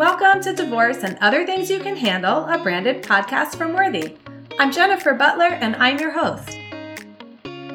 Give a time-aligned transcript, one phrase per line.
[0.00, 4.16] Welcome to Divorce and Other Things You Can Handle, a branded podcast from Worthy.
[4.58, 6.56] I'm Jennifer Butler and I'm your host.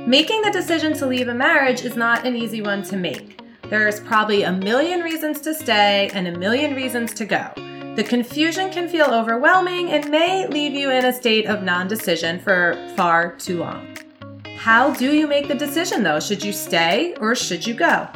[0.08, 3.42] Making the decision to leave a marriage is not an easy one to make.
[3.70, 7.52] There's probably a million reasons to stay and a million reasons to go.
[7.96, 12.40] The confusion can feel overwhelming and may leave you in a state of non decision
[12.40, 13.96] for far too long.
[14.58, 16.20] How do you make the decision though?
[16.20, 18.10] Should you stay or should you go?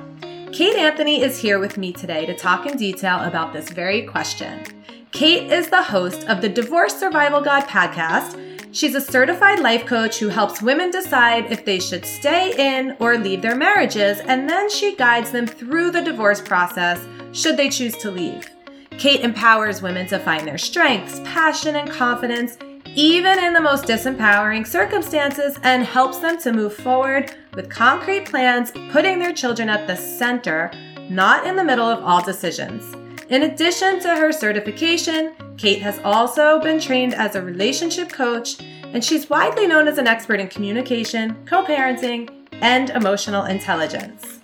[0.51, 4.63] Kate Anthony is here with me today to talk in detail about this very question.
[5.11, 8.37] Kate is the host of the Divorce Survival Guide podcast.
[8.71, 13.17] She's a certified life coach who helps women decide if they should stay in or
[13.17, 16.99] leave their marriages, and then she guides them through the divorce process
[17.31, 18.49] should they choose to leave.
[18.97, 22.57] Kate empowers women to find their strengths, passion, and confidence,
[22.95, 28.71] even in the most disempowering circumstances, and helps them to move forward with concrete plans,
[28.91, 30.71] putting their children at the center,
[31.09, 32.95] not in the middle of all decisions.
[33.29, 39.03] In addition to her certification, Kate has also been trained as a relationship coach, and
[39.03, 44.39] she's widely known as an expert in communication, co parenting, and emotional intelligence.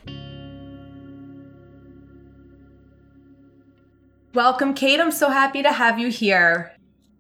[4.34, 5.00] Welcome, Kate.
[5.00, 6.75] I'm so happy to have you here.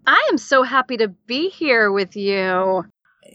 [0.08, 2.86] I am so happy to be here with you.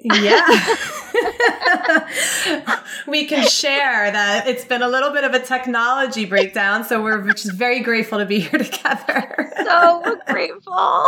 [0.05, 0.77] Yeah.
[3.07, 7.21] we can share that it's been a little bit of a technology breakdown, so we're
[7.33, 9.53] just very grateful to be here together.
[9.65, 11.07] so we're grateful.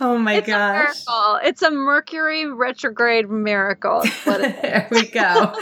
[0.00, 0.74] oh my it's gosh.
[0.74, 1.38] A miracle.
[1.44, 4.02] It's a Mercury retrograde miracle.
[4.24, 5.54] there we go.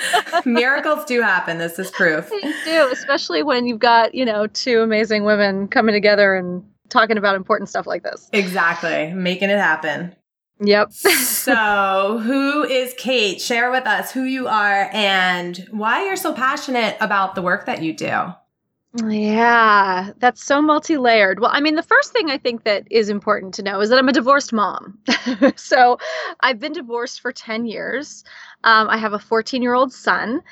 [0.44, 1.58] Miracles do happen.
[1.58, 2.30] This is proof.
[2.30, 7.18] They do, especially when you've got, you know, two amazing women coming together and talking
[7.18, 8.28] about important stuff like this.
[8.32, 9.12] Exactly.
[9.12, 10.14] Making it happen.
[10.60, 10.92] Yep.
[10.92, 13.40] so, who is Kate?
[13.40, 17.82] Share with us who you are and why you're so passionate about the work that
[17.82, 18.32] you do.
[19.04, 21.40] Yeah, that's so multi layered.
[21.40, 23.98] Well, I mean, the first thing I think that is important to know is that
[23.98, 24.98] I'm a divorced mom.
[25.56, 25.98] so,
[26.40, 28.22] I've been divorced for 10 years.
[28.62, 30.42] Um, I have a 14 year old son.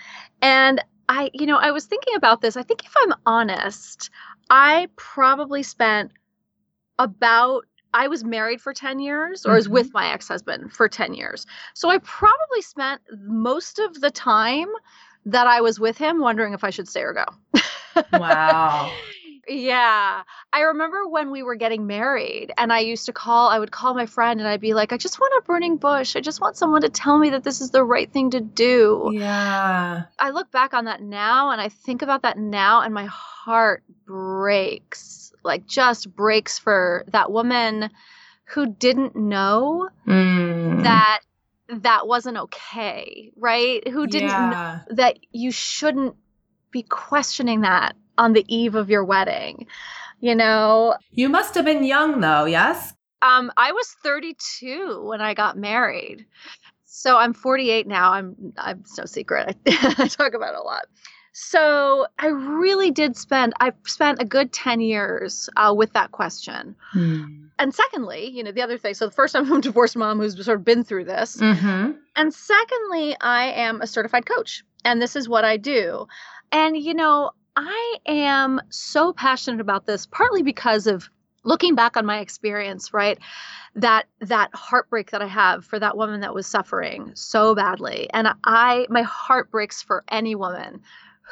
[0.41, 2.57] And I, you know, I was thinking about this.
[2.57, 4.11] I think if I'm honest,
[4.51, 6.11] I probably spent
[7.03, 9.57] about I was married for 10 years or mm-hmm.
[9.57, 11.47] was with my ex-husband for 10 years.
[11.75, 14.69] So I probably spent most of the time
[15.27, 17.27] that I was with him wondering if I should stay or go.
[18.13, 18.93] wow.
[19.49, 20.23] Yeah.
[20.53, 23.95] I remember when we were getting married and I used to call, I would call
[23.95, 26.15] my friend and I'd be like, I just want a burning bush.
[26.15, 29.11] I just want someone to tell me that this is the right thing to do.
[29.13, 30.05] Yeah.
[30.19, 33.83] I look back on that now and I think about that now and my heart
[34.07, 37.91] breaks, like just breaks for that woman
[38.45, 40.83] who didn't know mm.
[40.83, 41.21] that
[41.69, 43.87] that wasn't okay, right?
[43.89, 44.81] Who didn't yeah.
[44.89, 46.17] know that you shouldn't
[46.71, 49.67] be questioning that on the eve of your wedding.
[50.21, 52.95] You know, you must have been young though, yes?
[53.23, 56.27] Um, I was 32 when I got married.
[56.85, 58.13] So I'm 48 now.
[58.13, 59.57] I'm I'm no secret.
[59.67, 60.85] I, I talk about it a lot.
[61.33, 66.77] So I really did spend, I've spent a good 10 years uh, with that question.
[66.93, 67.47] Hmm.
[67.59, 70.19] And secondly, you know, the other thing, so the first time I'm a divorced mom
[70.19, 71.39] who's sort of been through this.
[71.39, 71.93] Mm-hmm.
[72.17, 76.07] And secondly, I am a certified coach and this is what I do.
[76.51, 81.09] And, you know, I am so passionate about this, partly because of
[81.45, 83.19] looking back on my experience, right?
[83.75, 88.09] That that heartbreak that I have for that woman that was suffering so badly.
[88.13, 90.83] And I my heart breaks for any woman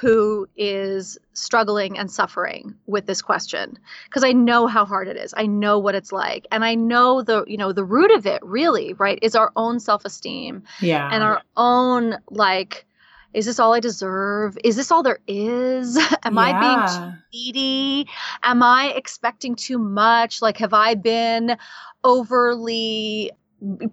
[0.00, 5.34] who is struggling and suffering with this question because I know how hard it is.
[5.36, 8.42] I know what it's like and I know the you know the root of it
[8.42, 10.62] really, right, is our own self-esteem.
[10.80, 11.08] Yeah.
[11.12, 12.86] And our own like
[13.32, 14.58] is this all I deserve?
[14.64, 15.96] Is this all there is?
[16.24, 16.40] Am yeah.
[16.40, 18.08] I being too needy?
[18.42, 20.42] Am I expecting too much?
[20.42, 21.56] Like, have I been
[22.02, 23.30] overly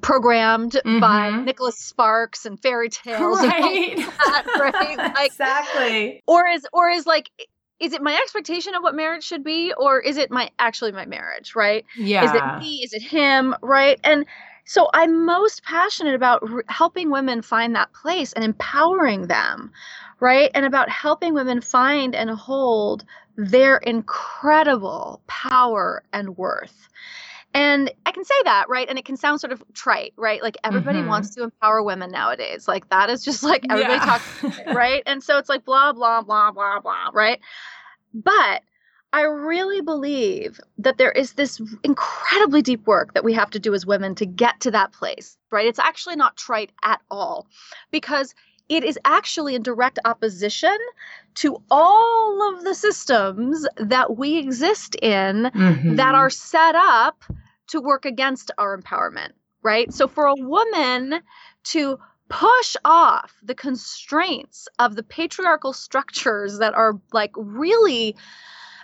[0.02, 1.00] programmed mm-hmm.
[1.00, 3.40] by Nicholas Sparks and fairy tales?
[3.40, 3.98] Right.
[3.98, 4.98] That, right?
[4.98, 6.24] Like, exactly.
[6.28, 7.30] Or is, or is like,
[7.80, 11.06] is it my expectation of what marriage should be or is it my actually my
[11.06, 14.26] marriage right yeah is it me is it him right and
[14.68, 19.72] so I'm most passionate about re- helping women find that place and empowering them,
[20.20, 20.52] right?
[20.54, 23.06] And about helping women find and hold
[23.38, 26.90] their incredible power and worth.
[27.58, 28.88] And I can say that, right?
[28.88, 30.44] And it can sound sort of trite, right?
[30.44, 31.08] Like everybody mm-hmm.
[31.08, 32.68] wants to empower women nowadays.
[32.68, 34.06] Like that is just like everybody yeah.
[34.06, 35.02] talks, right?
[35.08, 37.40] And so it's like blah, blah, blah, blah, blah, right?
[38.14, 38.62] But
[39.12, 43.74] I really believe that there is this incredibly deep work that we have to do
[43.74, 45.66] as women to get to that place, right?
[45.66, 47.48] It's actually not trite at all
[47.90, 48.36] because
[48.70, 50.78] it is actually in direct opposition
[51.36, 55.96] to all of the systems that we exist in Mhm.
[55.96, 57.24] that are set up
[57.68, 59.32] to work against our empowerment,
[59.64, 59.94] right?
[59.94, 61.22] So for a woman
[61.66, 62.00] to
[62.30, 68.16] push off the constraints of the patriarchal structures that are like really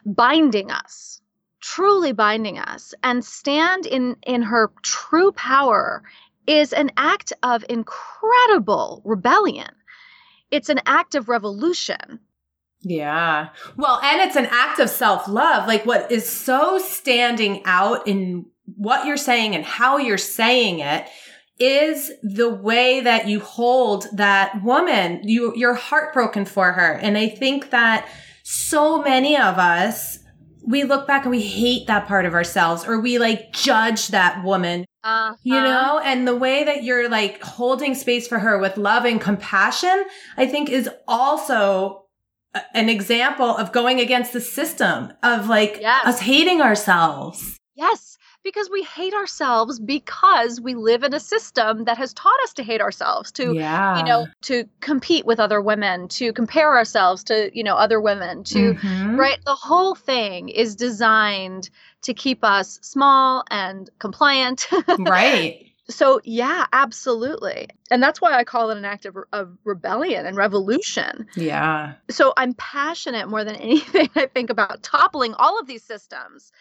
[0.05, 1.21] binding us
[1.59, 6.03] truly binding us and stand in in her true power
[6.45, 9.69] is an act of incredible rebellion
[10.51, 12.19] it's an act of revolution
[12.85, 13.49] Yeah.
[13.77, 15.67] Well, and it's an act of self love.
[15.69, 21.07] Like what is so standing out in what you're saying and how you're saying it
[21.59, 25.21] is the way that you hold that woman.
[25.23, 26.93] You, you're heartbroken for her.
[26.93, 28.07] And I think that
[28.43, 30.19] so many of us,
[30.65, 34.43] we look back and we hate that part of ourselves or we like judge that
[34.45, 38.77] woman uh you know and the way that you're like holding space for her with
[38.77, 40.05] love and compassion
[40.37, 42.05] i think is also
[42.73, 46.05] an example of going against the system of like Yes.
[46.05, 48.12] us hating ourselves yes
[48.43, 52.63] because we hate ourselves because we live in a system that has taught us to
[52.63, 57.49] hate ourselves to yeah you know to compete with other women to compare ourselves to
[57.57, 59.17] you know other women to Mhm.
[59.17, 59.39] right?
[59.45, 61.69] The whole thing is designed
[62.03, 64.67] to keep us small and compliant.
[64.99, 65.59] Right.
[65.89, 67.67] So yeah absolutely.
[67.91, 71.27] And that's why i call it an act of, of rebellion and revolution.
[71.35, 71.95] Yeah.
[72.09, 76.53] So i'm passionate more than anything i think about toppling all of these systems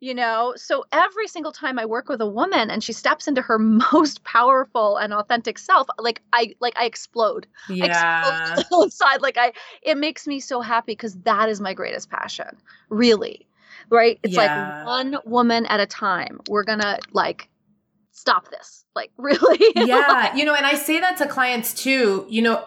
[0.00, 0.54] you know?
[0.56, 3.58] So every single time i work with a woman and she steps into her
[3.92, 7.46] most powerful and authentic self like i like i explode.
[7.68, 7.88] Yeah
[8.24, 9.52] explode inside like i
[9.82, 12.56] it makes me so happy because that is my greatest passion
[12.88, 13.46] really
[13.90, 14.18] right?
[14.22, 14.74] It's Yeah.
[14.82, 16.40] like one woman at a time.
[16.48, 17.48] We're gonna like
[18.12, 19.58] stop this like really.
[19.74, 22.64] Yeah you know and i say that to clients too you know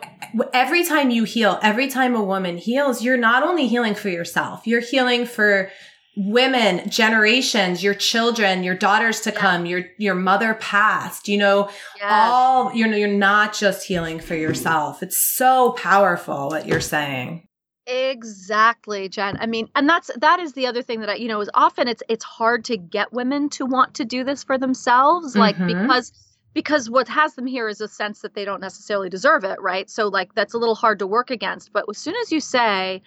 [0.53, 4.67] every time you heal every time a woman heals you're not only healing for yourself
[4.67, 5.69] you're healing for
[6.17, 9.37] women generations your children your daughters to Yeah.
[9.39, 12.05] come your your mother past you know Yes.
[12.11, 17.43] all you know you're not just healing for yourself it's so powerful what you're saying
[17.89, 19.37] Exactly, Jen.
[19.39, 21.87] I mean, and that's that is the other thing that I, you know, is often
[21.87, 25.67] it's it's hard to get women to want to do this for themselves, like Mhm.
[25.67, 26.11] because
[26.53, 29.89] because what has them here is a sense that they don't necessarily deserve it, right?
[29.89, 31.71] So like that's a little hard to work against.
[31.71, 33.01] But as soon as you say,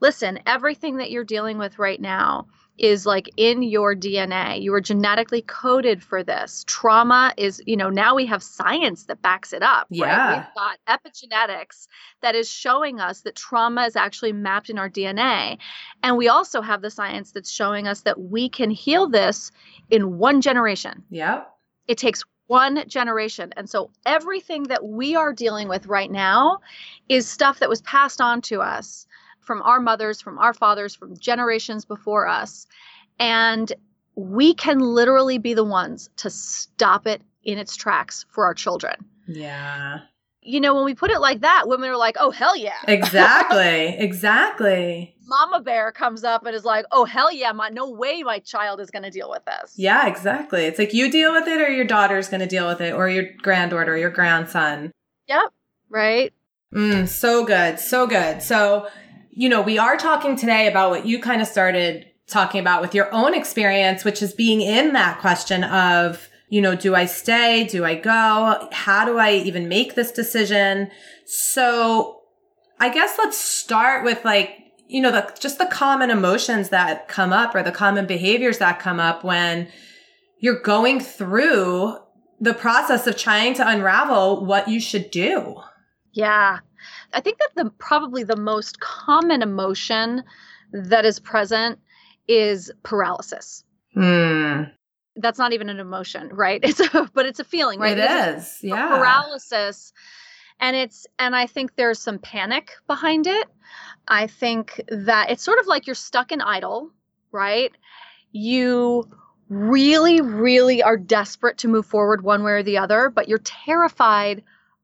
[0.00, 2.46] listen, everything that you're dealing with right now
[2.78, 4.60] is like in your DNA.
[4.60, 6.64] You are genetically coded for this.
[6.66, 9.86] Trauma is, you know, now we have science that backs it up.
[9.90, 10.08] Right?
[10.08, 10.36] Yeah.
[10.36, 11.88] We've got epigenetics
[12.20, 15.58] that is showing us that trauma is actually mapped in our DNA.
[16.02, 19.50] And we also have the science that's showing us that we can heal this
[19.90, 21.02] in one generation.
[21.10, 21.44] Yeah.
[21.88, 23.52] It takes one generation.
[23.56, 26.60] And so everything that we are dealing with right now
[27.08, 29.06] is stuff that was passed on to us
[29.46, 32.66] from our mothers, from our fathers, from generations before us.
[33.18, 33.72] And
[34.16, 38.94] we can literally be the ones to stop it in its tracks for our children.
[39.28, 40.00] yeah
[40.42, 42.74] You know, when we put it like that, women are like, oh, hell yeah.
[42.88, 48.22] exactly exactly Mama bear comes up and is like, oh, hell yeah, my, no way
[48.22, 49.74] my child is going to deal with this.
[49.76, 52.80] yeah exactly it's like you deal with it or your daughter's going to deal with
[52.80, 54.90] it or your granddaughter or your grandson
[55.28, 55.52] Yep.
[55.88, 56.32] Right.
[56.74, 57.78] Mm, so good.
[57.80, 58.42] So good.
[58.42, 58.88] So,
[59.36, 62.94] you know, we are talking today about what you kind of started talking about with
[62.94, 67.64] your own experience, which is being in that question of, you know, do I stay?
[67.64, 68.66] Do I go?
[68.72, 70.90] How do I even make this decision?
[71.26, 72.22] So
[72.80, 74.56] I guess let's start with like,
[74.88, 78.80] you know, the, just the common emotions that come up or the common behaviors that
[78.80, 79.68] come up when
[80.38, 81.98] you're going through
[82.40, 85.60] the process of trying to unravel what you should do.
[86.12, 86.60] Yeah.
[87.16, 90.22] I think that the probably the most common emotion
[90.74, 91.78] that is present
[92.28, 93.64] is paralysis.
[93.94, 94.64] Hmm.
[95.16, 96.60] That's not even an emotion, right?
[96.64, 97.96] It's a but it's a feeling, right?
[97.96, 98.64] It It's is.
[98.64, 98.98] Yeah.
[98.98, 99.94] Paralysis.
[100.60, 103.48] And it's and I think there's some panic behind it.
[104.06, 106.90] I think that it's sort of like you're stuck in idle,
[107.32, 107.72] right?
[108.32, 109.08] You
[109.48, 114.42] really really are desperate to move forward one way or the other, but you're terrified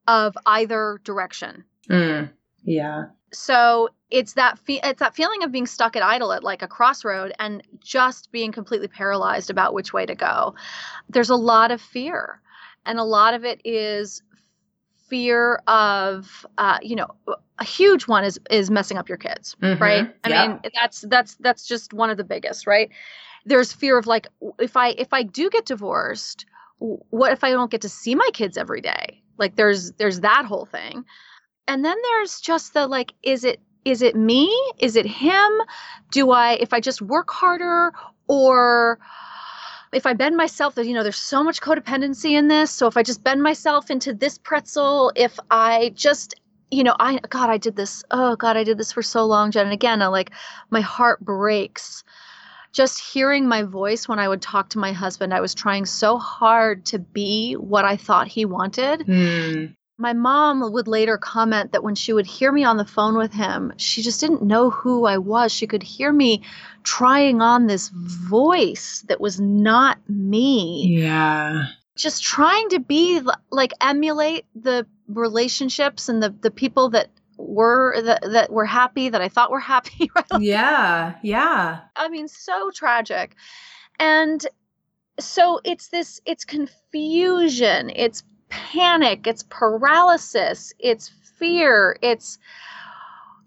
[0.08, 1.64] of either direction.
[1.90, 2.30] Mm.
[2.64, 3.06] Yeah.
[3.32, 6.68] so it's that fe- it's that feeling of being stuck at idle at like a
[6.68, 10.54] crossroad and just being completely paralyzed about which way to go
[11.08, 12.40] there's a lot of fear
[12.86, 14.22] and a lot of it is
[15.08, 17.08] fear of uh, you know
[17.58, 19.80] a huge one is is messing up your kids Mhm.
[19.80, 20.48] right i Yeah.
[20.48, 22.90] mean that's that's that's just one of the biggest right
[23.44, 26.46] there's fear of like if i if i do get divorced
[26.78, 30.44] what if i don't get to see my kids every day like there's there's that
[30.44, 31.04] whole thing
[31.68, 35.50] and then there's just the like is it is it me is it him
[36.10, 37.92] do i if i just work harder
[38.28, 38.98] or
[39.92, 42.70] if I bend myself, you know, there's so much codependency in this.
[42.70, 46.34] So if I just bend myself into this pretzel, if I just,
[46.70, 48.02] you know, I God, I did this.
[48.10, 49.66] Oh God, I did this for so long, Jen.
[49.66, 50.30] And again, I like
[50.70, 52.04] my heart breaks.
[52.72, 56.16] Just hearing my voice when I would talk to my husband, I was trying so
[56.16, 59.00] hard to be what I thought he wanted.
[59.00, 59.76] Mm.
[59.98, 63.32] My mom would later comment that when she would hear me on the phone with
[63.32, 65.52] him, she just didn't know who I was.
[65.52, 66.42] She could hear me
[66.82, 70.86] trying on this voice that was not me.
[70.98, 71.66] Yeah.
[71.96, 73.20] Just trying to be
[73.50, 79.20] like emulate the relationships and the the people that were that, that were happy that
[79.20, 80.10] I thought were happy.
[80.16, 80.40] Right?
[80.40, 81.14] Yeah.
[81.22, 81.80] Yeah.
[81.96, 83.36] I mean, so tragic.
[84.00, 84.44] And
[85.20, 88.22] so it's this it's confusion, it's
[88.52, 92.38] panic, it's paralysis, it's fear, it's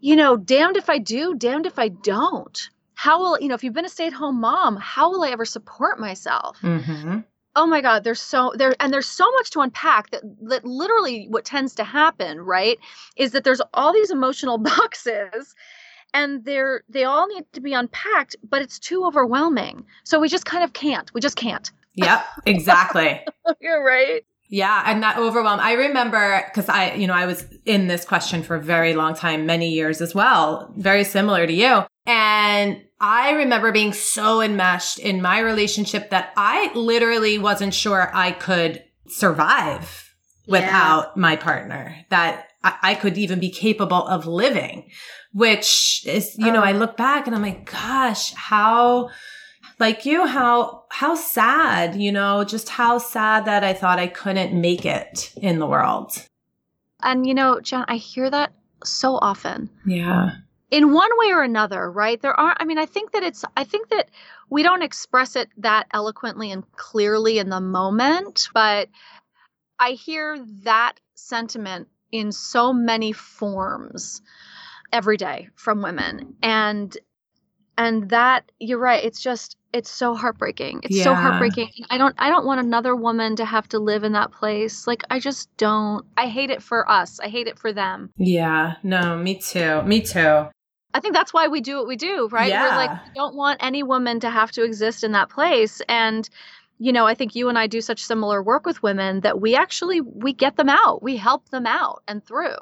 [0.02, 2.70] you know, damned if I do, damned if I don't.
[2.96, 6.00] How will, you know, if you've been a stay-at-home mom, how will I ever support
[6.00, 6.58] myself?
[6.62, 7.20] Mm-hmm.
[7.56, 11.28] Oh my god, there's so there and there's so much to unpack that that literally
[11.30, 12.78] what tends to happen, right?
[13.16, 15.56] Is that there's all these emotional boxes
[16.14, 19.86] and they're they all need to be unpacked, but it's too overwhelming.
[20.04, 21.14] So we just kind of can't.
[21.14, 21.72] We just can't.
[21.96, 22.26] Yep.
[22.46, 23.22] Exactly.
[23.62, 24.26] You're right.
[24.48, 25.60] Yeah, and that overwhelm.
[25.60, 29.16] I remember because I, you know, I was in this question for a very long
[29.16, 31.84] time, many years as well, very similar to you.
[32.06, 38.32] And I remember being so enmeshed in my relationship that I literally wasn't sure I
[38.32, 40.14] could survive
[40.48, 44.90] without my partner, that I, I could even be capable of living,
[45.34, 46.78] which is, you know, I oh.
[46.78, 49.10] look back and I'm like, gosh, how
[49.80, 54.60] like you how how sad you know just how sad that i thought i couldn't
[54.60, 56.26] make it in the world
[57.04, 58.54] And you know, Jen, I hear that
[58.84, 59.70] so often.
[59.86, 60.32] yeah
[60.72, 62.20] in one way or another, right?
[62.22, 64.10] There are, I mean, I think that it's, I think that
[64.50, 68.90] we don't express it that eloquently and clearly in the moment, but
[69.80, 74.22] I hear that sentiment in so many forms
[74.92, 76.36] every day from women.
[76.42, 76.98] And,
[77.78, 80.82] and that, you're right, it's just, it's so heartbreaking.
[80.84, 81.70] It's so heartbreaking.
[81.90, 84.88] I don't, I don't want another woman to have to live in that place.
[84.88, 86.06] Like, I just don't.
[86.16, 87.20] I hate it for us.
[87.20, 88.10] I hate it for them.
[88.18, 90.48] yeah no me too me too
[90.96, 92.48] I think that's why we do what we do, right?
[92.48, 92.64] yeah.
[92.64, 95.82] We're like, we don't want any woman to have to exist in that place.
[95.90, 96.30] And,
[96.80, 99.58] you know, I think you and I do such similar work with women that we
[99.58, 101.04] actually we get them out.
[101.04, 102.56] We help them out and through.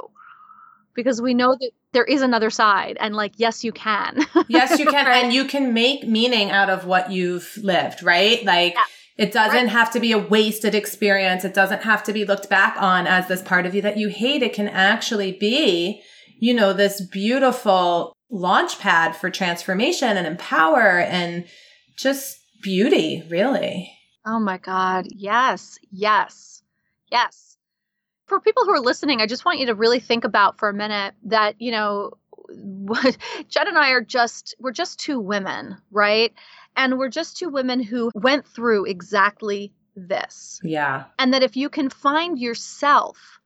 [0.96, 4.20] Because we know that there is another side and like, yes, you can.
[4.48, 5.24] yes you can Right.
[5.24, 8.84] and you can make meaning out of what you've lived right like Yeah.
[9.26, 9.70] it doesn't Right.
[9.70, 13.28] have to be a wasted experience it doesn't have to be looked back on as
[13.28, 16.02] this part of you that you hate it can actually be
[16.40, 21.46] you know this beautiful launch pad for transformation and empower and
[21.98, 23.90] just beauty really
[24.26, 25.08] Oh my God.
[25.12, 25.78] Yes.
[25.92, 26.62] Yes.
[27.12, 27.58] Yes.
[28.34, 30.74] For people who are listening, I just want you to really think about for a
[30.74, 32.14] minute that, you know,
[32.50, 33.16] what
[33.48, 36.34] Jen and I are just, we're just two women, right?
[36.76, 40.60] And we're just two women who went through exactly this.
[40.64, 43.40] yeah And that if you can find yourself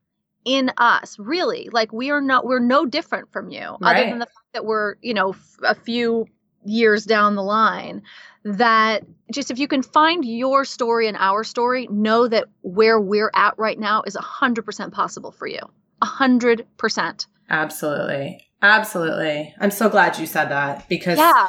[0.45, 4.25] in us, really, like we are not, we're no different from you, other than the
[4.25, 6.27] fact that we're, you know, f- a few
[6.67, 8.01] years down the line
[8.43, 13.31] that just if you can find your story and our story know that where we're
[13.33, 15.59] at right now is 100% possible for you.
[16.01, 18.47] 100% absolutely.
[18.61, 19.53] Absolutely.
[19.59, 21.47] I'm so glad you said that because yeah.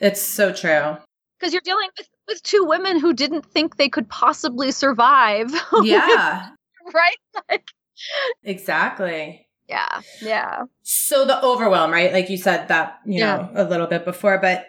[0.00, 0.96] it's so true.
[1.38, 5.50] Because you're dealing with with two women who didn't think they could possibly survive.
[5.82, 6.48] Yeah.
[6.92, 7.16] Right?
[7.50, 7.68] Like
[8.44, 12.12] exactly yeah yeah So the overwhelm, right?
[12.12, 13.36] Like you said that, you Yeah.
[13.36, 14.66] know, a little bit before, but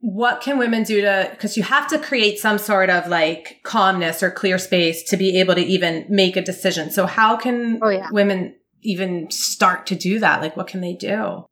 [0.00, 4.22] what can women do to, because you have to create some sort of like calmness
[4.22, 6.90] or clear space to be able to even make a decision.
[6.90, 8.08] So how can Oh, yeah.
[8.10, 10.40] women even start to do that?
[10.40, 11.44] Like what can they do?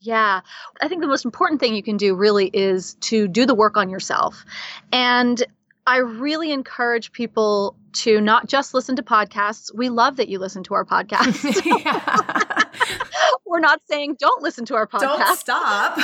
[0.00, 0.40] Yeah.
[0.82, 3.76] I think the most important thing you can do really is to do the work
[3.76, 4.44] on yourself.
[4.92, 5.42] And
[5.86, 9.70] I really encourage people to not just listen to podcasts.
[9.74, 11.62] We love that you listen to our podcasts.
[11.84, 12.60] Yeah.
[13.46, 15.36] We're not saying don't listen to our Don't podcast.
[15.36, 15.98] stop.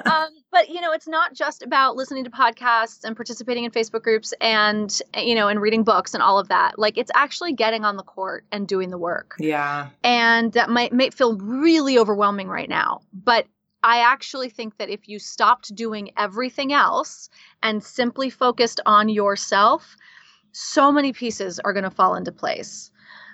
[0.10, 4.02] Um, but you know, it's not just about listening to podcasts and participating in Facebook
[4.02, 6.78] groups and you know, and reading books and all of that.
[6.78, 9.90] Like it's actually getting on the court and doing the work yeah.
[10.02, 13.46] and that might, might feel really overwhelming right now but
[13.82, 17.28] i actually think that if you stopped doing everything else
[17.62, 19.96] and simply focused on yourself
[20.52, 22.90] so many pieces are going to fall into place.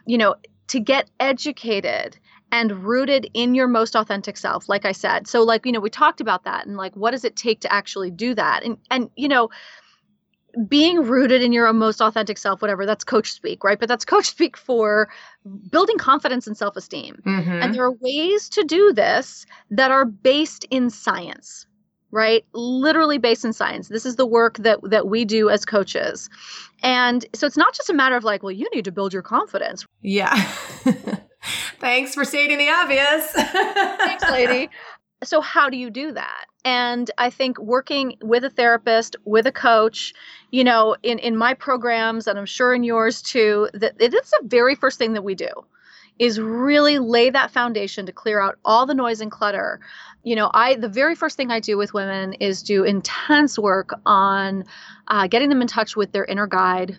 [0.07, 0.37] You know
[0.69, 2.19] to get educated
[2.51, 5.27] and rooted in your most authentic self like i said.
[5.27, 7.73] So like you know we talked about that and like what does it take to
[7.73, 8.63] actually do that?
[8.65, 9.49] And and you know
[10.69, 14.27] being rooted in your most authentic self whatever that's coach speak right but that's coach
[14.27, 15.09] speak for
[15.71, 17.51] building confidence and self-esteem Mm-hmm.
[17.51, 21.67] and there are ways to do this that are based in science
[22.11, 26.31] right literally based in science this is the work that that we do as coaches
[26.83, 29.23] and so it's not just a matter of like well you need to build your
[29.23, 30.35] confidence yeah.
[31.79, 33.31] Thanks for stating the obvious.
[33.33, 34.69] Thanks, lady.
[35.25, 36.45] So, how do you do that?
[36.65, 40.13] And I think working with a therapist, with a coach,
[40.51, 44.31] you know, in, in my programs, and I'm sure in yours too, that it is
[44.31, 45.49] the very first thing that we do
[46.19, 49.81] is really lay that foundation to clear out all the noise and clutter.
[50.23, 53.91] You know, I the very first thing I do with women is do intense work
[54.07, 54.65] on
[55.09, 56.99] uh, getting them in touch with their inner guide,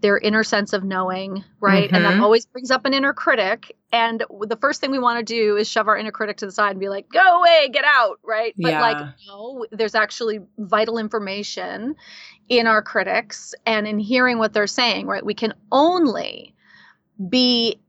[0.00, 1.90] their inner sense of knowing, right?
[1.92, 2.22] And that Mhm.
[2.22, 3.74] always brings up an inner critic.
[3.92, 6.52] And the first thing we want to do is shove our inner critic to the
[6.52, 8.54] side and be like, go away, get out, right?
[8.58, 11.96] But like, no, there's actually vital information
[12.48, 15.24] in our critics and in hearing what they're saying, right?
[15.24, 16.54] We can only
[17.28, 17.80] be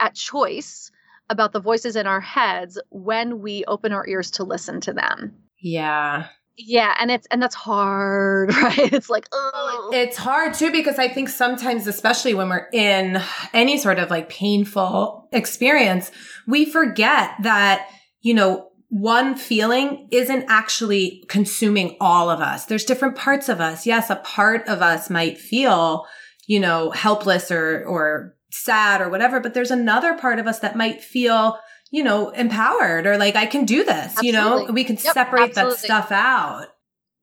[0.00, 0.90] at choice
[1.28, 5.34] about the voices in our heads when we open our ears to listen to them.
[5.60, 6.28] yeah.
[6.56, 8.92] Yeah, and it's and that's hard, right?
[8.92, 13.78] It's like, oh, It's hard too because I think sometimes, especially when we're in any
[13.78, 16.10] sort of like painful experience,
[16.46, 17.88] we forget that,
[18.20, 22.66] you know, one feeling isn't actually consuming all of us.
[22.66, 23.86] There's different parts of us.
[23.86, 26.06] Yes, a part of us might feel,
[26.48, 30.74] you know, helpless or, or sad or whatever, but there's another part of us that
[30.74, 31.56] might feel,
[31.90, 35.54] you know, empowered or like, I can do this, you know, we can Yep, separate
[35.54, 36.68] that stuff out.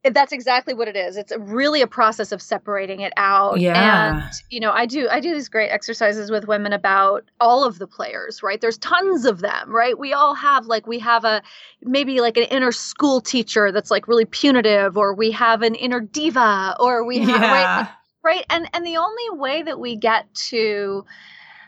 [0.03, 1.17] that's exactly what it is.
[1.17, 3.59] It's really a process of separating it out.
[3.59, 4.15] Yeah.
[4.23, 7.77] and you know i do i do these great exercises with women about all of
[7.79, 8.61] the players right?
[8.61, 9.97] There's tons of them right?
[9.99, 11.41] We all have like we have a
[11.81, 15.99] maybe like an inner school teacher that's like really punitive or we have an inner
[15.99, 17.61] diva or we have right?
[17.61, 17.87] Yeah.
[18.23, 18.45] right?
[18.49, 21.03] And and the only way that we get to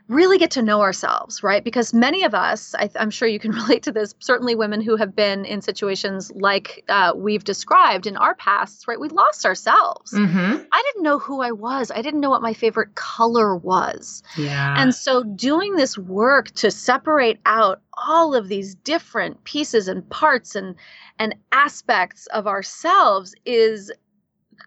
[0.09, 3.51] really get to know ourselves right because many of us I, i'm sure you can
[3.61, 8.17] relate to this certainly women who have been in situations like uh, we've described in
[8.17, 10.63] our pasts right we lost ourselves Mm-hmm.
[10.71, 14.75] i didn't know who i was i didn't know what my favorite color was Yeah.
[14.81, 20.55] and so doing this work to separate out all of these different pieces and parts
[20.55, 20.75] and
[21.19, 23.91] and aspects of ourselves is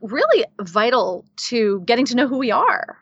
[0.02, 2.98] really vital to getting to know who we are.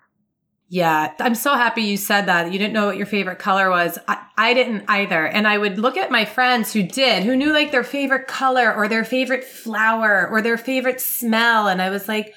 [0.73, 2.53] Yeah, I'm so happy you said that.
[2.53, 3.99] You didn't know what your favorite color was.
[4.07, 5.27] I, I didn't either.
[5.27, 8.73] And I would look at my friends who did, who knew like their favorite color
[8.73, 11.67] or their favorite flower or their favorite smell.
[11.67, 12.35] And I was like,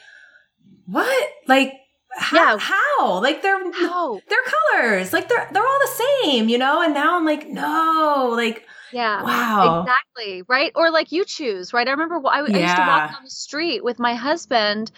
[0.88, 1.30] what?
[1.48, 1.74] Like,
[2.18, 2.54] how?
[2.54, 2.58] Yeah.
[2.58, 3.22] how?
[3.22, 4.40] Like they're Oh, they're
[4.72, 5.14] colors.
[5.14, 6.82] Like they're they're all the same, you know?
[6.82, 9.24] And now I'm like, no, like yeah.
[9.24, 9.82] wow.
[9.82, 10.72] Exactly, right?
[10.76, 11.88] Or like you choose, right?
[11.88, 14.92] I remember I, I used to walk down the street with my husband,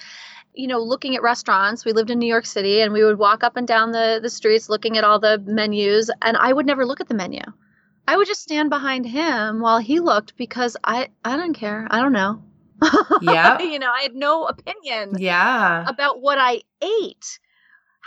[0.56, 1.86] you know, looking at restaurants.
[1.86, 4.30] We lived in New York City and we would walk up and down the, the
[4.30, 7.41] streets looking at all the menus, and I would never look at the menu.
[8.08, 11.88] I would just stand behind him while he looked because I, I don't care.
[11.89, 12.41] I don't know.
[13.22, 13.62] Yeah.
[13.62, 15.86] you know, I had no opinion Yeah.
[15.88, 17.39] about what I ate.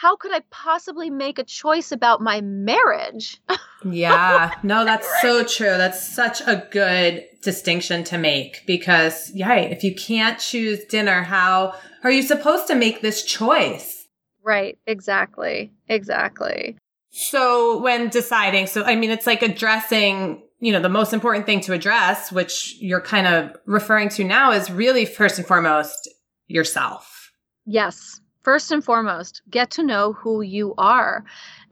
[0.01, 3.41] How could I possibly make a choice about my marriage?
[3.85, 4.55] Yeah.
[4.63, 5.77] No, that's so true.
[5.77, 11.75] That's such a good distinction to make because, yeah, if you can't choose dinner, how
[12.05, 14.07] are you supposed to make this choice?
[14.45, 15.73] right, exactly.
[15.89, 16.77] Exactly.
[17.11, 21.61] So, when deciding, so I mean, it's like addressing, you know, the most important thing
[21.63, 26.09] to address, which you're kind of referring to now, is really first and foremost
[26.47, 27.31] yourself.
[27.67, 28.21] Yes.
[28.49, 31.23] First and foremost, get to know who you are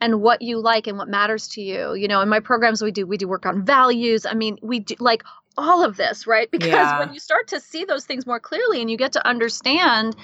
[0.02, 1.94] and what you like and what matters to you.
[1.94, 4.26] You know, in my programs we do we do work on values.
[4.26, 5.22] I mean, we do like
[5.56, 6.50] all of this, right?
[6.56, 6.98] Because Yeah.
[6.98, 10.16] when you start to see those things more clearly and you get to understand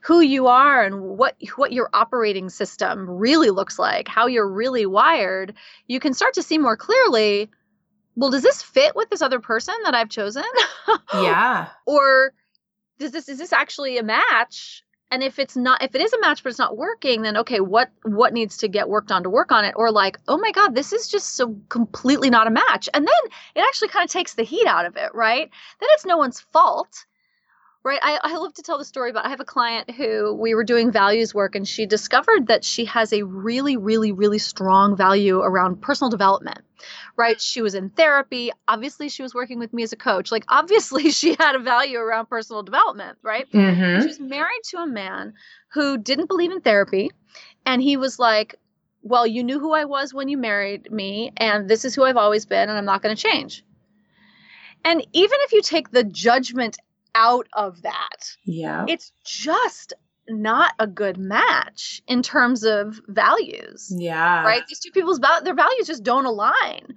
[0.00, 4.86] who you are and what what your operating system really looks like, how you're really
[4.86, 5.54] wired,
[5.88, 7.50] you can start to see more clearly,
[8.14, 10.44] well, does this fit with this other person that I've chosen?
[11.12, 11.66] Yeah.
[11.84, 12.32] or
[13.00, 16.20] does this is this actually a match and if it's not if it is a
[16.20, 19.30] match but it's not working then okay what what needs to get worked on to
[19.30, 19.74] work on it?
[19.76, 22.88] Or like oh my god this is just so completely not a match.
[22.92, 25.50] And then it actually kind of takes the heat out of it right?
[25.80, 27.06] Then it's no one's fault
[27.86, 28.00] right?
[28.02, 30.64] I, I love to tell the story about i have a client who we were
[30.64, 35.38] doing values work and she discovered that she has a really really really strong value
[35.38, 36.58] around personal development
[37.16, 40.44] right she was in therapy obviously she was working with me as a coach like
[40.48, 44.00] obviously she had a value around personal development right Mm-hmm.
[44.02, 45.34] she was married to a man
[45.72, 47.10] who didn't believe in therapy
[47.64, 48.56] and he was like
[49.02, 52.16] well, you knew who I was when you married me, and this is who I've
[52.16, 53.64] always been, and I'm not going to change.
[54.84, 56.76] And even if you take the judgment
[57.14, 58.84] out of that, Yeah.
[58.88, 59.92] it's just
[60.28, 64.42] not a good match in terms of values Yeah.
[64.44, 66.94] right these two people's val- their values just don't align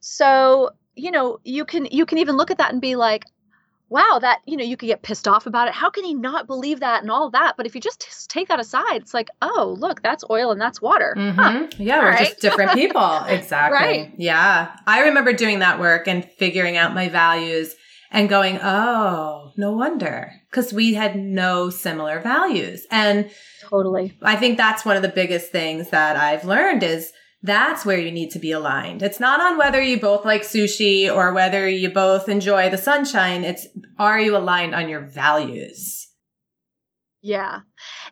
[0.00, 3.24] so you know you can you can even look at that and be like
[3.88, 6.46] wow that you know you could get pissed off about it how can he not
[6.48, 9.28] believe that and all that but if you just t- take that aside it's like
[9.42, 11.80] oh look that's oil and that's water Mm-hmm.
[11.82, 12.18] Yeah, we're Right?
[12.28, 13.24] just different people.
[13.28, 13.76] exactly.
[13.78, 14.12] Right.
[14.18, 14.74] Yeah.
[14.86, 17.74] I remember doing that work and figuring out my values
[18.10, 20.32] and going, oh, no wonder.
[20.50, 22.86] Because we had no similar values.
[22.90, 23.30] And
[23.62, 27.98] totally I think that's one of the biggest things that I've learned is that's where
[27.98, 29.02] you need to be aligned.
[29.02, 33.44] It's not on whether you both like sushi or whether you both enjoy the sunshine.
[33.44, 33.66] It's
[33.98, 36.02] are you aligned on your values?
[37.22, 37.60] yeah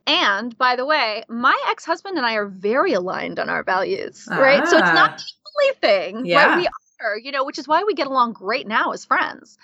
[0.07, 4.67] and by the way my ex-husband and i are very aligned on our values right
[4.67, 4.95] so it's Ah.
[4.95, 5.25] not the
[5.63, 6.47] only thing Yeah.
[6.47, 6.67] right we
[7.05, 9.57] are you know which is why we get along great now as friends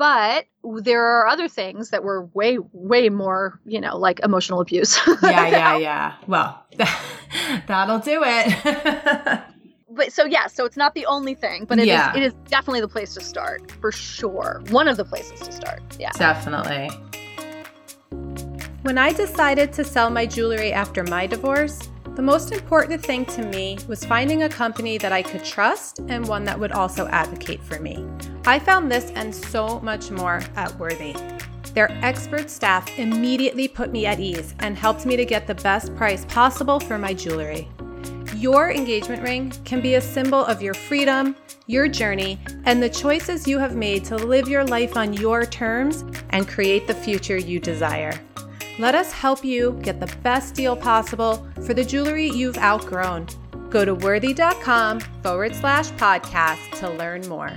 [0.00, 0.46] but
[0.82, 5.46] there are other things that were way way more you know like emotional abuse Yeah,
[5.48, 6.14] yeah, yeah.
[6.26, 6.64] Well,
[7.66, 9.40] that'll do it.
[9.90, 12.16] but so yeah so it's not the only thing but it is Yeah.
[12.16, 15.82] it is definitely the place to start for sure one of the places to start
[15.98, 16.88] yeah Definitely.
[18.82, 21.89] When I decided to sell my jewelry after my divorce,
[22.20, 26.28] the most important thing to me was finding a company that I could trust and
[26.28, 28.06] one that would also advocate for me.
[28.44, 31.16] I found this and so much more at Worthy.
[31.72, 35.96] Their expert staff immediately put me at ease and helped me to get the best
[35.96, 37.70] price possible for my jewelry.
[38.36, 41.34] Your engagement ring can be a symbol of your freedom,
[41.68, 46.04] your journey, and the choices you have made to live your life on your terms
[46.28, 48.12] and create the future you desire.
[48.80, 53.26] Let us help you get the best deal possible for the jewelry you've outgrown.
[53.68, 57.52] Go to worthy.com forward slash podcast to learn more.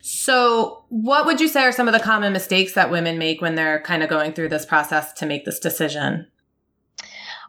[0.00, 3.56] So, what would you say are some of the common mistakes that women make when
[3.56, 6.28] they're kind of going through this process to make this decision?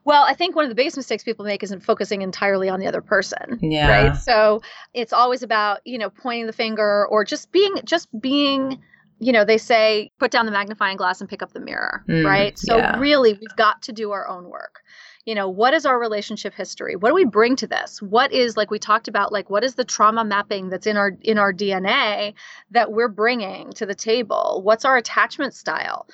[0.06, 2.88] well i think one of the biggest mistakes people make isn't focusing entirely on the
[2.88, 3.90] other person Yeah.
[3.90, 4.62] right so
[4.94, 8.80] it's always about you know pointing the finger or just being just being
[9.20, 12.26] you know they say put down the magnifying glass and pick up the mirror Mm,
[12.26, 12.58] right?
[12.58, 13.00] So yeah.
[13.00, 14.82] really we've got to do our own work.
[15.26, 16.96] You know what is our relationship history?
[16.96, 18.02] What do we bring to this?
[18.02, 21.18] What is like we talked about like what is the trauma mapping that's in our
[21.22, 22.34] in our dna
[22.72, 24.62] that we're bringing to the table?
[24.64, 26.08] What's our attachment style?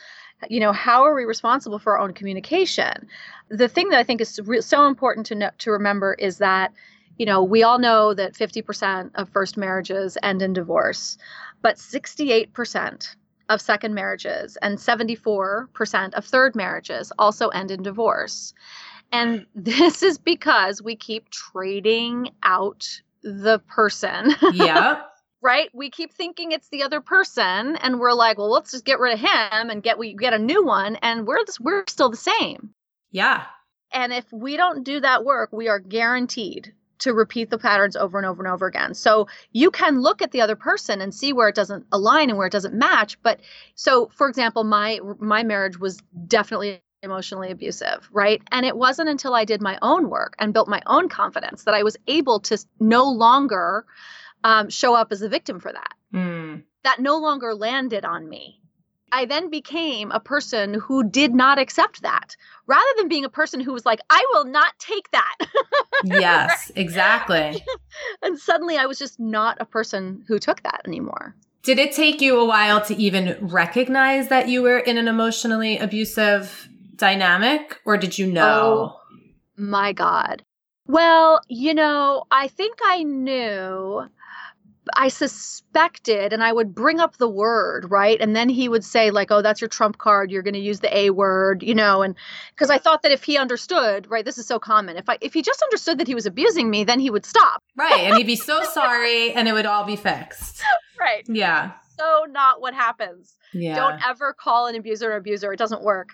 [0.49, 3.07] You know how are we responsible for our own communication?
[3.49, 6.73] The thing that i think is re- so important to know, to remember is that
[7.17, 11.17] you know we all know that 50% of first marriages end in divorce
[11.63, 13.15] but 68%
[13.49, 18.53] of second marriages and 74% of third marriages also end in divorce
[19.13, 22.85] and this is because we keep trading out
[23.21, 25.03] the person yeah.
[25.41, 25.69] right?
[25.73, 29.13] We keep thinking it's the other person, and we're like, well, let's just get rid
[29.13, 32.17] of him and get we get a new one, and we're this, we're still the
[32.17, 32.71] same.
[33.11, 33.45] Yeah.
[33.93, 38.17] And if we don't do that work, we are guaranteed to repeat the patterns over
[38.17, 38.93] and over and over again.
[38.93, 42.37] So you can look at the other person and see where it doesn't align and
[42.37, 43.21] where it doesn't match.
[43.21, 43.41] But
[43.75, 48.41] so, for example, my my marriage was definitely emotionally abusive, right?
[48.51, 51.73] And it wasn't until I did my own work and built my own confidence that
[51.73, 53.85] I was able to no longer
[54.45, 55.93] um, show up as a victim for that.
[56.13, 56.63] Mm.
[56.85, 58.61] That no longer landed on me.
[59.13, 63.59] I then became a person who did not accept that rather than being a person
[63.59, 65.35] who was like, I will not take that.
[66.05, 67.63] Yes, exactly.
[68.21, 71.33] and suddenly I was just not a person who took that anymore.
[71.61, 75.77] Did it take you a while to even recognize that you were in an emotionally
[75.77, 78.97] abusive dynamic, or did you know?
[78.97, 79.01] Oh
[79.55, 80.43] my God.
[80.87, 84.09] Well, you know, I think I knew.
[84.95, 88.19] I suspected, and I would bring up the word, right?
[88.19, 90.31] And then he would say, like, oh, that's your trump card.
[90.31, 92.15] You're going to use the A word, you know, and
[92.49, 94.97] because I thought that if he understood, right, this is so common.
[94.97, 97.61] If I if he just understood that he was abusing me, then he would stop.
[97.75, 98.01] Right.
[98.01, 100.61] And he'd be so sorry and it would all be fixed.
[100.99, 101.25] Right.
[101.27, 101.71] Yeah.
[101.97, 103.35] So not what happens.
[103.51, 103.75] Yeah.
[103.75, 105.51] Don't ever call an abuser an abuser.
[105.51, 106.09] It doesn't work.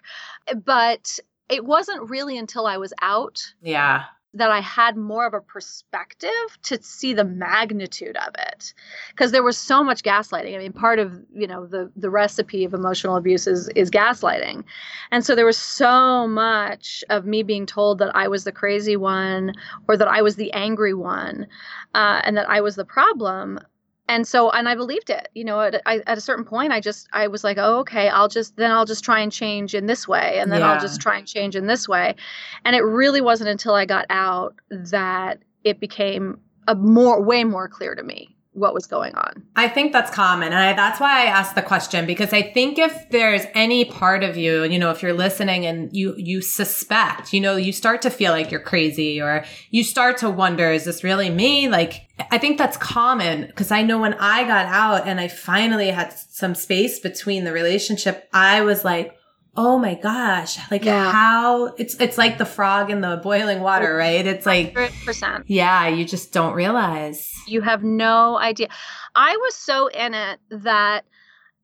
[0.66, 4.06] But it wasn't really until I was out yeah.
[4.34, 6.30] That I had more of a perspective
[6.64, 8.74] to see the magnitude of it.
[9.10, 10.56] Because there was so much gaslighting.
[10.56, 14.64] I mean, part of, you know, the the recipe of emotional abuse is is gaslighting.
[15.12, 18.96] And so there was so much of me being told that I was the crazy
[18.96, 19.54] one
[19.88, 21.48] or that I was the angry one
[21.96, 23.60] uh, and that I was the problem
[24.10, 26.82] and so and i believed it you know at, I, at a certain point i
[26.82, 29.86] just i was like oh okay i'll just then i'll just try and change in
[29.86, 30.72] this way and then Yeah.
[30.72, 32.16] i'll just try and change in this way
[32.66, 37.70] and it really wasn't until i got out that it became a more way more
[37.70, 40.54] clear to me what was going on I think that's common.
[40.54, 44.24] And I, that's why I asked the question because I think if there's any part
[44.24, 48.02] of you, you know, if you're listening and you, you suspect, you know, you start
[48.04, 51.68] to feel like you're crazy or you start to wonder, is this really me?
[51.68, 55.90] Like, I think that's common because I know when I got out and I finally
[55.90, 59.19] had some space between the relationship, I was like,
[59.56, 60.58] Oh my gosh.
[60.72, 61.12] Like Yeah.
[61.12, 64.26] how it's, it's like the frog in the boiling water, oh, right?
[64.26, 67.34] It's like, 100% yeah, you just don't realize.
[67.48, 68.68] You have no idea.
[69.16, 71.06] I was so in it that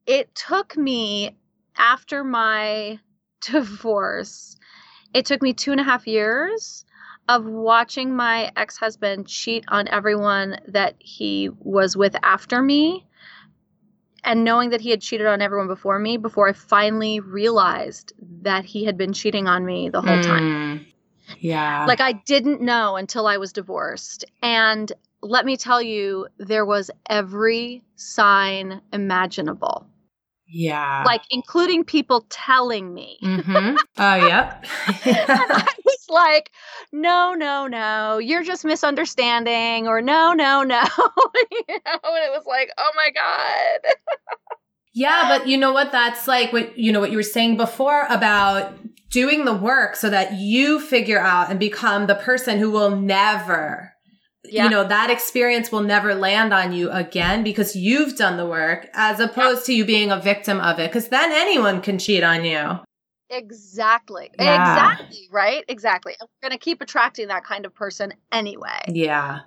[0.06, 1.36] it took me
[1.78, 3.00] after my
[3.42, 4.58] divorce,
[5.14, 6.86] it took me two and a half years
[7.28, 13.06] of watching my ex husband cheat on everyone that he was with after me
[14.26, 18.66] and knowing that he had cheated on everyone before me before I finally realized that
[18.66, 20.44] he had been cheating on me the whole time.
[20.44, 20.86] Mm.
[21.40, 21.86] Yeah.
[21.86, 24.26] Like I didn't know until I was divorced.
[24.42, 29.88] And let me tell you, there was every sign imaginable,
[30.48, 31.04] yeah.
[31.06, 33.18] like including people telling me.
[33.24, 33.76] Mm-hmm.
[33.98, 34.66] Oh, yep.
[35.06, 36.52] and I was like,
[36.92, 40.82] no, no, no, you're just misunderstanding, or no, no, no.
[40.88, 43.94] you know, and it was like, oh my God.
[44.94, 45.92] yeah, but you know what?
[45.92, 48.78] That's like what you know what you were saying before about
[49.10, 53.95] doing the work so that you figure out and become the person who will never
[54.50, 54.64] Yeah.
[54.66, 58.88] you know that experience will never land on you again because you've done the work
[58.94, 62.46] as opposed to you being a victim of it because then anyone can cheat on
[62.46, 62.80] you
[63.32, 64.30] Exactly.
[64.40, 64.92] Yeah.
[64.94, 65.28] Exactly.
[65.32, 65.66] Right.
[65.68, 66.14] Exactly.
[66.22, 68.80] We're going to keep attracting that kind of person anyway.
[68.88, 69.40] yeah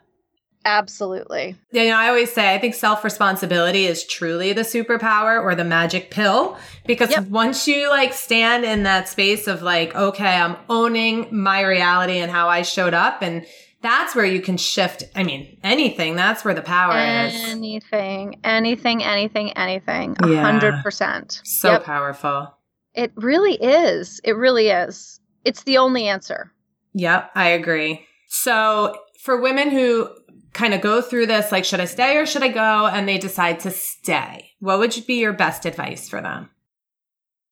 [0.65, 1.57] Absolutely.
[1.71, 5.55] Yeah, you know, I always say I think self responsibility is truly the superpower or
[5.55, 7.29] the magic pill because Yep.
[7.29, 12.31] once you like stand in that space of like, okay, I'm owning my reality and
[12.31, 13.47] how I showed up, and
[13.81, 15.05] that's where you can shift.
[15.15, 16.17] I mean, anything.
[16.17, 17.35] That's where the power is.
[17.35, 20.17] Anything, anything, anything, anything.
[20.21, 20.43] A Yeah.
[20.43, 21.41] hundred percent.
[21.45, 21.85] So Yep.
[21.85, 22.55] powerful.
[22.95, 24.21] It really is.
[24.25, 25.21] It really is.
[25.45, 26.53] It's the only answer.
[26.95, 28.07] Yep, I agree.
[28.27, 30.11] So for women who
[30.53, 32.87] kind of go through this, like, should I stay or should I go?
[32.87, 36.51] And they decide to stay, what would be your best advice for them?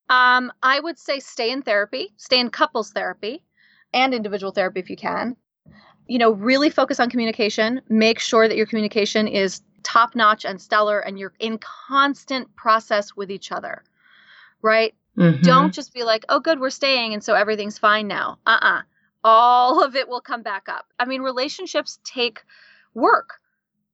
[0.09, 3.45] Um, I would say stay in therapy, stay in couples therapy
[3.93, 5.37] and individual therapy if you can.
[6.07, 7.81] You know, really focus on communication.
[7.89, 13.17] Make sure that your communication is top notch and stellar and you're in constant process
[13.17, 13.83] with each other.
[14.63, 14.95] Right?
[15.17, 15.43] Mhm.
[15.43, 17.15] Don't just be like, oh, good, we're staying.
[17.15, 18.39] And so everything's fine now.
[18.47, 18.81] Uh uh
[19.25, 20.87] All of it will come back up.
[20.99, 22.43] I mean, relationships take
[22.95, 23.41] work,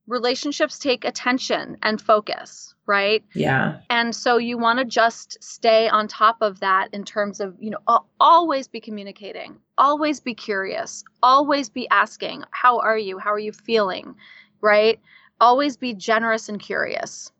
[0.07, 3.25] relationships take attention and focus, right?
[3.35, 3.81] Yeah.
[3.89, 7.71] And so you want to just stay on top of that in terms of, you
[7.71, 13.19] know, always be communicating, always be curious, always be asking, how are you?
[13.19, 14.15] How are you feeling?
[14.61, 15.01] Right?
[15.41, 17.31] Always be generous and curious.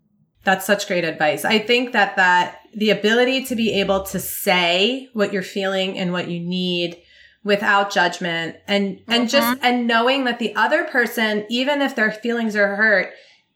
[0.45, 1.45] That's such great advice.
[1.45, 6.13] I think that that the ability to be able to say what you're feeling and
[6.13, 7.01] what you need
[7.45, 12.55] without judgment and and just and knowing that the other person even if their feelings
[12.55, 13.13] are hurt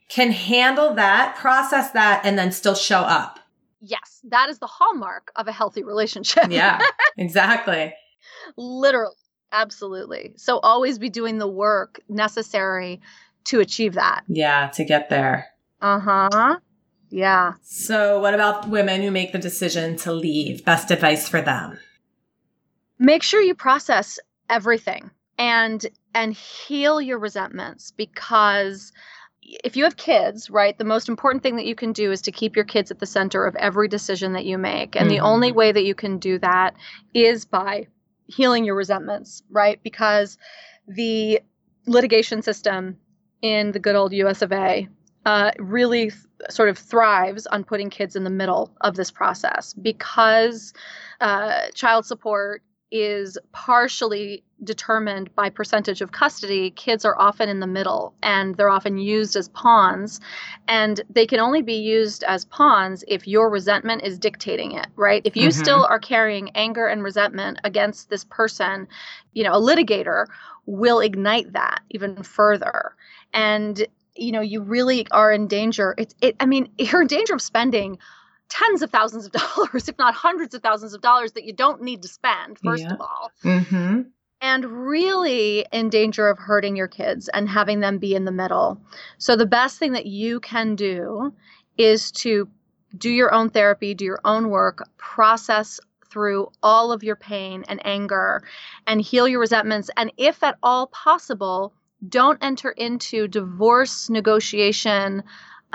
[0.08, 3.40] can handle that, process that and then still show up.
[3.80, 6.46] Yes, that is the hallmark of a healthy relationship.
[6.50, 6.80] Yeah.
[7.16, 7.92] exactly.
[8.56, 9.14] Literally.
[9.52, 10.32] Absolutely.
[10.36, 13.00] So always be doing the work necessary
[13.44, 14.24] to achieve that.
[14.28, 15.46] Yeah, to get there.
[15.80, 16.58] Uh huh.
[17.10, 17.54] Yeah.
[17.62, 20.64] So, what about women who make the decision to leave?
[20.64, 21.78] Best advice for them.
[22.98, 28.92] Make sure you process everything and and heal your resentments because
[29.42, 32.32] if you have kids right the most important thing that you can do is to
[32.32, 35.24] keep your kids at the center of every decision that you make and the Mhm.
[35.24, 36.74] only way that you can do that
[37.14, 37.86] is by
[38.28, 40.38] healing your resentments right because
[40.88, 41.40] the
[41.86, 42.96] litigation system
[43.42, 44.88] in the good old us of a
[45.26, 49.74] uh, really th- sort of thrives on putting kids in the middle of this process
[49.74, 50.72] because
[51.20, 57.66] uh, child support is partially determined by percentage of custody, kids are often in the
[57.66, 60.20] middle and they're often used as pawns.
[60.68, 65.22] And they can only be used as pawns if your resentment is dictating it, right?
[65.24, 65.52] If you Mhm.
[65.52, 68.88] still are carrying anger and resentment against this person,
[69.34, 70.26] you know, a litigator
[70.66, 72.94] will ignite that even further.
[73.32, 73.86] And
[74.18, 75.94] you know, you really are in danger.
[75.98, 77.98] It's it I mean, you're in danger of spending
[78.48, 81.82] tens of thousands of dollars, if not hundreds of thousands of dollars that you don't
[81.82, 82.92] need to spend, first Yeah.
[82.94, 83.30] of all.
[83.44, 84.02] Mm-hmm.
[84.42, 88.80] and really in danger of hurting your kids and having them be in the middle.
[89.18, 91.32] So, the best thing that you can do
[91.78, 92.48] is to
[92.96, 97.84] do your own therapy, do your own work, process through all of your pain and
[97.84, 98.42] anger
[98.86, 99.90] and heal your resentments.
[99.96, 101.74] And if at all possible,
[102.08, 105.22] don't enter into divorce negotiation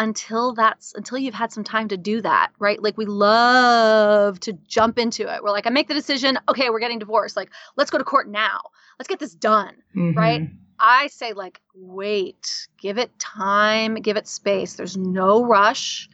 [0.02, 2.82] until that's until you've had some time to do that right?
[2.82, 5.44] Like we love to jump into it.
[5.44, 6.40] We're like i make the decision.
[6.50, 7.38] Okay we're getting divorced.
[7.38, 8.62] Like let's go to court now.
[8.98, 10.18] Let's get this done mm-hmm.
[10.18, 12.68] right i say like wait.
[12.80, 13.96] Give it time.
[13.96, 14.74] Give it space.
[14.74, 16.10] There's no rush.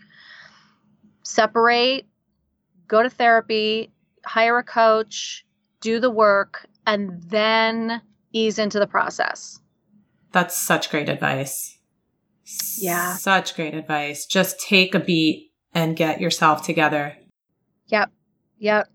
[1.24, 2.06] Separate.
[2.90, 3.90] Go to therapy.
[4.26, 5.46] Hire a coach.
[5.80, 6.66] Do the work.
[6.86, 8.02] And then
[8.34, 9.62] ease into the process.
[10.34, 11.77] That's such great advice
[12.78, 13.16] yeah.
[13.16, 14.26] Such great advice.
[14.26, 17.16] Just take a beat and get yourself together.
[17.88, 18.12] Yep.
[18.60, 18.88] Yep.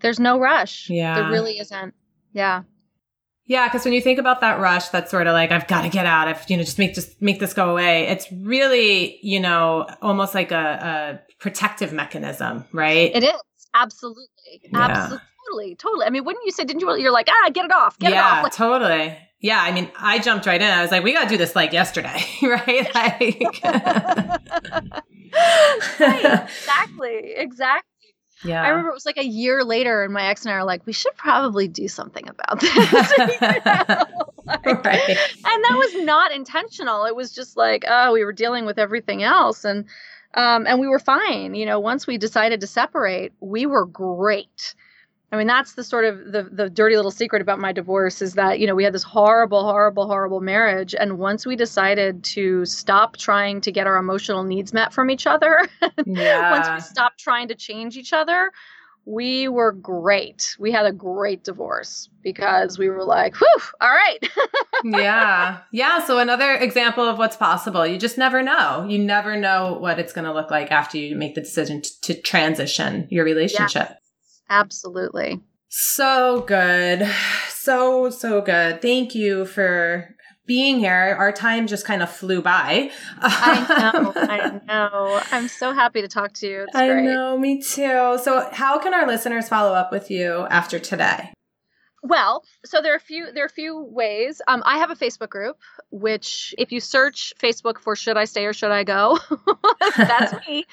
[0.00, 0.88] There's no rush.
[0.90, 1.14] Yeah.
[1.14, 1.94] There really isn't.
[2.32, 2.62] Yeah.
[3.48, 5.88] Yeah, because when you think about that rush, that's sort of like I've got to
[5.88, 6.26] get out.
[6.26, 8.08] I've you know just make just make this go away.
[8.08, 13.14] It's really you know almost like a, a protective mechanism, right?
[13.14, 13.40] It is
[13.72, 14.24] absolutely,
[14.64, 14.80] yeah.
[14.80, 16.06] absolutely, totally, totally.
[16.06, 16.64] I mean, wouldn't you say?
[16.64, 16.96] Didn't you?
[16.96, 18.42] You're like ah, get it off, get yeah, it off.
[18.42, 19.16] Like, totally.
[19.40, 20.68] Yeah, I mean, I jumped right in.
[20.68, 22.94] I was like, we got to do this like yesterday, right?
[22.94, 23.62] Like,
[26.00, 26.00] right,
[26.48, 27.90] exactly, exactly.
[28.44, 28.62] Yeah.
[28.62, 30.86] I remember it was like a year later, and my ex and I are like,
[30.86, 32.76] we should probably do something about this.
[32.76, 35.08] like, right.
[35.08, 37.04] And that was not intentional.
[37.04, 39.64] It was just like, oh, we were dealing with everything else.
[39.64, 39.86] And,
[40.34, 41.54] um, and we were fine.
[41.54, 44.74] You know, once we decided to separate, we were great.
[45.32, 48.34] I mean, that's the sort of the the dirty little secret about my divorce is
[48.34, 50.94] that, you know, we had this horrible, horrible, horrible marriage.
[50.94, 55.26] And once we decided to stop trying to get our emotional needs met from each
[55.26, 55.68] other,
[56.04, 56.50] yeah.
[56.58, 58.52] once we stopped trying to change each other,
[59.04, 60.56] we were great.
[60.58, 64.18] We had a great divorce because we were like, whew, all right.
[64.84, 65.58] yeah.
[65.72, 66.04] Yeah.
[66.04, 67.86] So, another example of what's possible.
[67.86, 68.84] You just never know.
[68.88, 72.00] You never know what it's going to look like after you make the decision to,
[72.02, 73.96] to transition your relationship.
[74.48, 75.40] Absolutely.
[75.68, 77.06] So good.
[77.48, 78.80] So, so good.
[78.80, 80.14] Thank you for
[80.46, 81.16] being here.
[81.18, 82.90] Our time just kind of flew by.
[83.20, 84.12] I know.
[84.16, 85.20] I know.
[85.32, 86.62] I'm so happy to talk to you.
[86.62, 87.04] It's I great.
[87.04, 87.36] know.
[87.36, 88.18] Me too.
[88.22, 91.32] So, how can our listeners follow up with you after today?
[92.06, 94.40] Well, so there are a few there are a few ways.
[94.46, 95.58] Um, I have a Facebook group,
[95.90, 99.18] which if you search Facebook for "Should I Stay or Should I Go,"
[99.96, 100.64] that's me.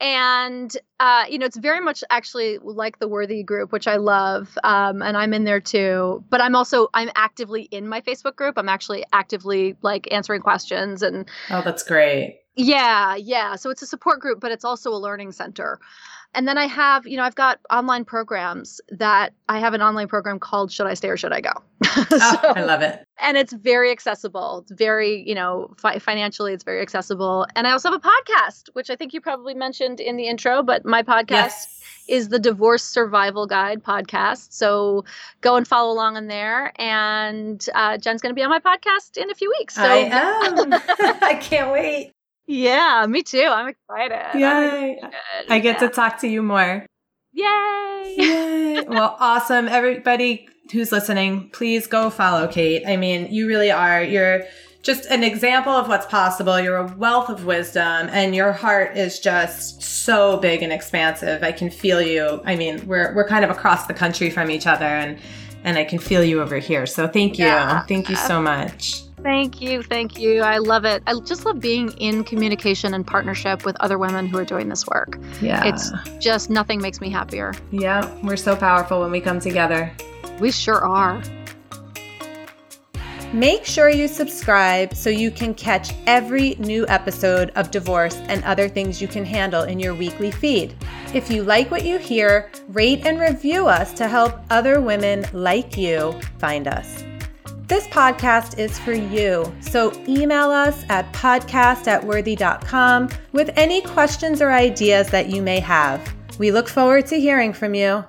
[0.00, 4.56] And uh, you know, it's very much actually like the Worthy group, which I love,
[4.62, 6.24] um, and I'm in there too.
[6.30, 8.56] But I'm also I'm actively in my Facebook group.
[8.56, 11.28] I'm actually actively like answering questions and.
[11.50, 12.40] Oh, that's great.
[12.56, 13.56] Yeah, yeah.
[13.56, 15.78] So it's a support group, but it's also a learning center.
[16.36, 20.06] And then I have, you know, I've got online programs that I have an online
[20.06, 21.50] program called Should I Stay or Should I Go?
[21.84, 23.02] so, oh, I love it.
[23.18, 24.58] And it's very accessible.
[24.58, 27.46] It's very, you know, fi- financially, it's very accessible.
[27.56, 30.62] And I also have a podcast, which I think you probably mentioned in the intro,
[30.62, 31.80] but my podcast yes.
[32.06, 34.52] is the Divorce Survival Guide podcast.
[34.52, 35.06] So
[35.40, 36.70] go and follow along in there.
[36.78, 39.76] And uh, Jen's going to be on my podcast in a few weeks.
[39.76, 40.74] So, I am.
[41.22, 42.12] I can't wait.
[42.46, 43.46] Yeah, me too.
[43.46, 44.38] I'm excited.
[44.38, 45.00] Yay.
[45.48, 45.88] I get yeah.
[45.88, 46.86] to talk to you more.
[47.32, 48.14] Yay.
[48.16, 48.82] Yay.
[48.88, 49.68] well, awesome.
[49.68, 52.84] Everybody who's listening, please go follow Kate.
[52.86, 54.02] I mean, you really are.
[54.02, 54.44] You're
[54.82, 56.60] just an example of what's possible.
[56.60, 61.42] You're a wealth of wisdom and your heart is just so big and expansive.
[61.42, 62.40] I can feel you.
[62.44, 65.18] I mean, we're we're kind of across the country from each other and
[65.64, 66.86] and I can feel you over here.
[66.86, 67.46] So thank you.
[67.46, 67.82] Yeah.
[67.86, 69.02] Thank you so much.
[69.26, 69.82] Thank you.
[69.82, 70.42] Thank you.
[70.42, 71.02] I love it.
[71.08, 74.86] I just love being in communication and partnership with other women who are doing this
[74.86, 75.18] work.
[75.42, 75.64] Yeah.
[75.64, 77.52] It's just nothing makes me happier.
[77.72, 78.08] Yeah.
[78.22, 79.92] We're so powerful when we come together.
[80.38, 81.20] We sure are.
[83.32, 88.68] Make sure you subscribe so you can catch every new episode of Divorce and other
[88.68, 90.76] things you can handle in your weekly feed.
[91.12, 95.76] If you like what you hear, rate and review us to help other women like
[95.76, 97.02] you find us.
[97.68, 104.40] This podcast is for you, so email us at podcast at worthy.com with any questions
[104.40, 106.14] or ideas that you may have.
[106.38, 108.04] We look forward to hearing from you.